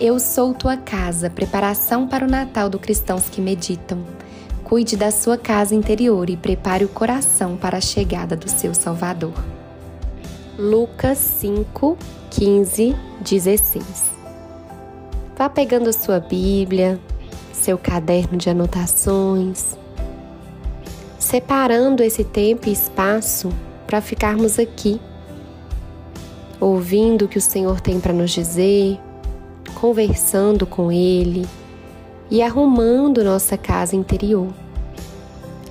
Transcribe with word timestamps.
Eu 0.00 0.18
sou 0.18 0.54
tua 0.54 0.78
casa, 0.78 1.28
preparação 1.28 2.08
para 2.08 2.24
o 2.24 2.30
Natal 2.30 2.70
do 2.70 2.78
cristãos 2.78 3.28
que 3.28 3.38
meditam. 3.38 4.02
Cuide 4.64 4.96
da 4.96 5.10
sua 5.10 5.36
casa 5.36 5.74
interior 5.74 6.30
e 6.30 6.38
prepare 6.38 6.86
o 6.86 6.88
coração 6.88 7.54
para 7.54 7.76
a 7.76 7.82
chegada 7.82 8.34
do 8.34 8.48
seu 8.48 8.72
Salvador. 8.72 9.34
Lucas 10.58 11.18
5, 11.18 11.98
15, 12.30 12.96
16. 13.20 13.84
Vá 15.36 15.50
pegando 15.50 15.92
sua 15.92 16.18
Bíblia, 16.18 16.98
seu 17.52 17.76
caderno 17.76 18.38
de 18.38 18.48
anotações, 18.48 19.76
separando 21.18 22.02
esse 22.02 22.24
tempo 22.24 22.70
e 22.70 22.72
espaço 22.72 23.50
para 23.86 24.00
ficarmos 24.00 24.58
aqui, 24.58 24.98
ouvindo 26.58 27.26
o 27.26 27.28
que 27.28 27.36
o 27.36 27.42
Senhor 27.42 27.82
tem 27.82 28.00
para 28.00 28.14
nos 28.14 28.30
dizer 28.30 28.98
conversando 29.80 30.66
com 30.66 30.92
Ele 30.92 31.46
e 32.30 32.42
arrumando 32.42 33.24
nossa 33.24 33.56
casa 33.56 33.96
interior. 33.96 34.48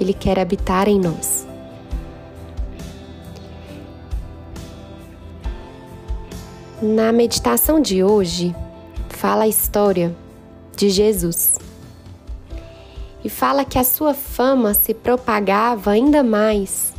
Ele 0.01 0.13
quer 0.13 0.39
habitar 0.39 0.87
em 0.87 0.99
nós. 0.99 1.47
Na 6.81 7.11
meditação 7.11 7.79
de 7.79 8.03
hoje, 8.03 8.55
fala 9.09 9.43
a 9.43 9.47
história 9.47 10.15
de 10.75 10.89
Jesus. 10.89 11.59
E 13.23 13.29
fala 13.29 13.63
que 13.63 13.77
a 13.77 13.83
sua 13.83 14.13
fama 14.15 14.73
se 14.73 14.93
propagava 14.93 15.91
ainda 15.91 16.23
mais, 16.23 16.93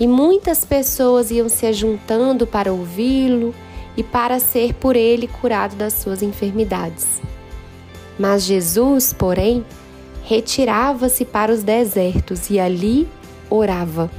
e 0.00 0.08
muitas 0.08 0.64
pessoas 0.64 1.30
iam 1.30 1.48
se 1.48 1.66
ajuntando 1.66 2.46
para 2.46 2.72
ouvi-lo 2.72 3.54
e 3.96 4.02
para 4.02 4.38
ser 4.38 4.74
por 4.74 4.94
ele 4.94 5.26
curado 5.26 5.76
das 5.76 5.94
suas 5.94 6.22
enfermidades. 6.22 7.20
Mas 8.18 8.44
Jesus, 8.44 9.12
porém, 9.12 9.64
retirava-se 10.24 11.24
para 11.24 11.52
os 11.52 11.62
desertos 11.62 12.50
e 12.50 12.58
ali 12.58 13.08
orava. 13.48 14.10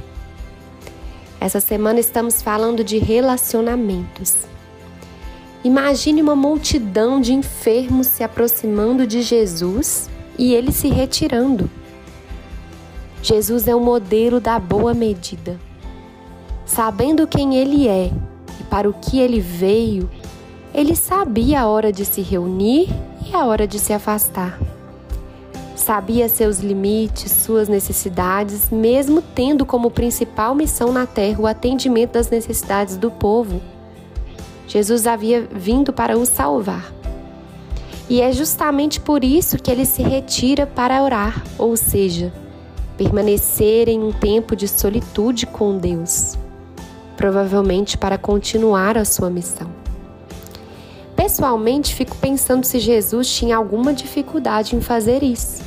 Essa 1.40 1.60
semana 1.60 2.00
estamos 2.00 2.42
falando 2.42 2.82
de 2.82 2.98
relacionamentos. 2.98 4.34
Imagine 5.62 6.22
uma 6.22 6.34
multidão 6.34 7.20
de 7.20 7.32
enfermos 7.32 8.06
se 8.06 8.22
aproximando 8.22 9.06
de 9.06 9.22
Jesus 9.22 10.08
e 10.38 10.54
ele 10.54 10.72
se 10.72 10.88
retirando. 10.88 11.68
Jesus 13.22 13.66
é 13.66 13.74
o 13.74 13.80
modelo 13.80 14.40
da 14.40 14.58
boa 14.58 14.94
medida. 14.94 15.58
Sabendo 16.64 17.26
quem 17.26 17.56
ele 17.56 17.88
é 17.88 18.10
para 18.68 18.88
o 18.88 18.94
que 18.94 19.18
ele 19.18 19.40
veio, 19.40 20.08
ele 20.72 20.94
sabia 20.94 21.62
a 21.62 21.66
hora 21.66 21.92
de 21.92 22.04
se 22.04 22.20
reunir 22.20 22.88
e 23.26 23.34
a 23.34 23.44
hora 23.44 23.66
de 23.66 23.78
se 23.78 23.92
afastar. 23.92 24.58
Sabia 25.74 26.28
seus 26.28 26.58
limites, 26.58 27.32
suas 27.32 27.68
necessidades, 27.68 28.70
mesmo 28.70 29.22
tendo 29.22 29.64
como 29.64 29.90
principal 29.90 30.54
missão 30.54 30.92
na 30.92 31.06
terra 31.06 31.40
o 31.40 31.46
atendimento 31.46 32.12
das 32.12 32.28
necessidades 32.28 32.96
do 32.96 33.10
povo. 33.10 33.60
Jesus 34.66 35.06
havia 35.06 35.48
vindo 35.50 35.92
para 35.92 36.18
o 36.18 36.26
salvar. 36.26 36.92
E 38.10 38.20
é 38.20 38.32
justamente 38.32 39.00
por 39.00 39.24
isso 39.24 39.58
que 39.58 39.70
ele 39.70 39.84
se 39.84 40.02
retira 40.02 40.66
para 40.66 41.02
orar, 41.02 41.42
ou 41.58 41.76
seja, 41.76 42.32
permanecer 42.96 43.88
em 43.88 44.02
um 44.02 44.12
tempo 44.12 44.54
de 44.54 44.66
solitude 44.66 45.46
com 45.46 45.76
Deus 45.78 46.38
provavelmente 47.18 47.98
para 47.98 48.16
continuar 48.16 48.96
a 48.96 49.04
sua 49.04 49.28
missão. 49.28 49.68
Pessoalmente, 51.16 51.92
fico 51.92 52.16
pensando 52.16 52.64
se 52.64 52.78
Jesus 52.78 53.28
tinha 53.28 53.56
alguma 53.56 53.92
dificuldade 53.92 54.76
em 54.76 54.80
fazer 54.80 55.24
isso. 55.24 55.60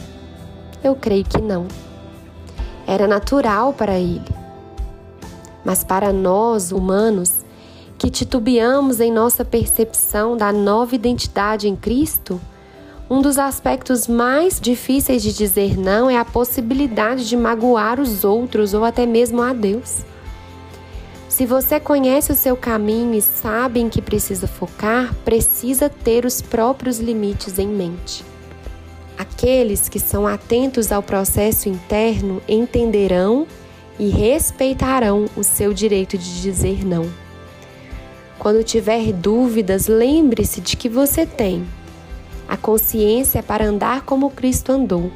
Eu 0.82 0.96
creio 0.96 1.26
que 1.26 1.42
não. 1.42 1.68
Era 2.88 3.06
natural 3.06 3.74
para 3.74 4.00
ele. 4.00 4.24
Mas 5.64 5.84
para 5.84 6.14
nós, 6.14 6.72
humanos, 6.72 7.44
que 7.98 8.10
titubeamos 8.10 9.02
em 9.02 9.12
nossa 9.12 9.44
percepção 9.44 10.38
da 10.38 10.54
nova 10.54 10.96
identidade 10.96 11.68
em 11.68 11.76
Cristo, 11.76 12.40
um 13.10 13.22
dos 13.22 13.38
aspectos 13.38 14.08
mais 14.08 14.58
difíceis 14.58 15.22
de 15.22 15.34
dizer 15.34 15.78
não 15.78 16.10
é 16.10 16.18
a 16.18 16.24
possibilidade 16.24 17.28
de 17.28 17.36
magoar 17.36 18.00
os 18.00 18.24
outros 18.24 18.74
ou 18.74 18.86
até 18.86 19.06
mesmo 19.06 19.42
a 19.42 19.52
Deus. 19.52 20.06
Se 21.32 21.46
você 21.46 21.80
conhece 21.80 22.30
o 22.30 22.36
seu 22.36 22.58
caminho 22.58 23.14
e 23.14 23.22
sabe 23.22 23.80
em 23.80 23.88
que 23.88 24.02
precisa 24.02 24.48
focar, 24.48 25.16
precisa 25.24 25.88
ter 25.88 26.26
os 26.26 26.42
próprios 26.42 27.00
limites 27.00 27.58
em 27.58 27.70
mente. 27.70 28.26
Aqueles 29.18 29.88
que 29.88 29.98
são 29.98 30.28
atentos 30.28 30.92
ao 30.92 31.02
processo 31.02 31.70
interno 31.70 32.42
entenderão 32.50 33.48
e 33.98 34.10
respeitarão 34.10 35.30
o 35.38 35.42
seu 35.42 35.74
direito 35.74 36.18
de 36.18 36.42
dizer 36.42 36.86
não. 36.86 37.10
Quando 38.38 38.62
tiver 38.62 39.14
dúvidas, 39.14 39.88
lembre-se 39.88 40.60
de 40.60 40.76
que 40.76 40.90
você 40.90 41.26
tem 41.26 41.66
a 42.46 42.58
consciência 42.58 43.42
para 43.42 43.66
andar 43.66 44.02
como 44.02 44.32
Cristo 44.32 44.74
andou, 44.74 45.10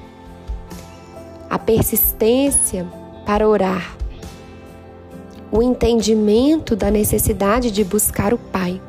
a 1.49 1.59
persistência 1.59 2.87
para 3.25 3.45
orar 3.45 4.04
o 5.55 5.63
entendimento 5.63 6.75
da 6.75 6.91
necessidade 6.91 7.71
de 7.71 7.81
buscar 7.81 8.33
o 8.33 8.37
Pai, 8.37 8.81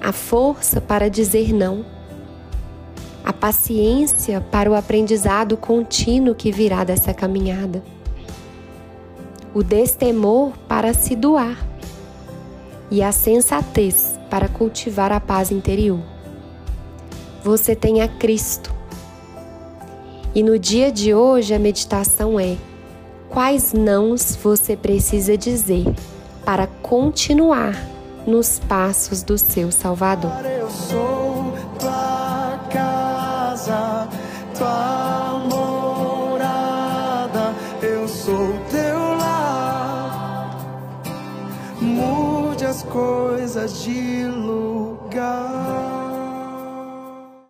a 0.00 0.10
força 0.10 0.80
para 0.80 1.08
dizer 1.08 1.52
não, 1.52 1.86
a 3.24 3.32
paciência 3.32 4.40
para 4.40 4.68
o 4.68 4.74
aprendizado 4.74 5.56
contínuo 5.56 6.34
que 6.34 6.50
virá 6.50 6.82
dessa 6.82 7.14
caminhada, 7.14 7.80
o 9.54 9.62
destemor 9.62 10.50
para 10.66 10.92
se 10.92 11.14
doar 11.14 11.56
e 12.90 13.00
a 13.00 13.12
sensatez 13.12 14.18
para 14.28 14.48
cultivar 14.48 15.12
a 15.12 15.20
paz 15.20 15.52
interior. 15.52 16.00
Você 17.44 17.76
tem 17.76 18.02
a 18.02 18.08
Cristo. 18.08 18.74
E 20.34 20.42
no 20.42 20.58
dia 20.58 20.90
de 20.90 21.14
hoje 21.14 21.54
a 21.54 21.58
meditação 21.58 22.38
é 22.38 22.56
quais 23.36 23.74
nãos 23.74 24.34
você 24.34 24.74
precisa 24.74 25.36
dizer 25.36 25.84
para 26.42 26.66
continuar 26.80 27.74
nos 28.26 28.58
passos 28.60 29.22
do 29.22 29.36
seu 29.36 29.70
Salvador. 29.70 30.32
Eu 30.42 30.70
sou 30.70 31.52
tua 31.78 32.58
casa, 32.72 34.08
tua 34.56 35.38
morada, 35.50 37.54
eu 37.82 38.08
sou 38.08 38.54
teu 38.70 38.98
lar. 39.18 40.56
Mude 41.78 42.64
as 42.64 42.82
coisas 42.84 43.82
de 43.82 44.24